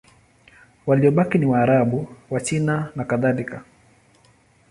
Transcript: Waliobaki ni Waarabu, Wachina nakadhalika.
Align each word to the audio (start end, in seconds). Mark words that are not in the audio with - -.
Waliobaki 0.87 1.37
ni 1.37 1.45
Waarabu, 1.45 2.07
Wachina 2.29 2.91
nakadhalika. 2.95 3.63